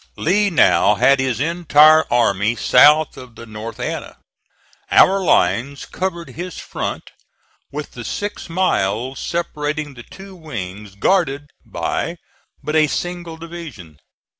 [0.17, 4.17] Lee now had his entire army south of the North Anna.
[4.89, 7.11] Our lines covered his front,
[7.71, 12.17] with the six miles separating the two wings guarded by
[12.63, 13.99] but a single division.